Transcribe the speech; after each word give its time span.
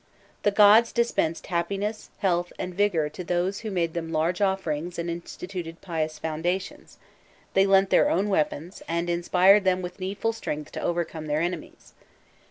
The 0.41 0.49
gods 0.49 0.91
dispensed 0.91 1.45
happiness, 1.45 2.09
health, 2.17 2.51
and 2.57 2.73
vigour;* 2.73 3.07
to 3.09 3.23
those 3.23 3.59
who 3.59 3.69
made 3.69 3.93
them 3.93 4.11
large 4.11 4.41
offerings 4.41 4.97
and 4.97 5.11
instituted 5.11 5.79
pious 5.79 6.17
foundations, 6.17 6.97
they 7.53 7.67
lent 7.67 7.91
their 7.91 8.09
own 8.09 8.27
weapons, 8.27 8.81
and 8.87 9.11
inspired 9.11 9.63
them 9.63 9.83
with 9.83 9.99
needful 9.99 10.33
strength 10.33 10.71
to 10.71 10.81
overcome 10.81 11.27
their 11.27 11.41
enemies. 11.41 11.93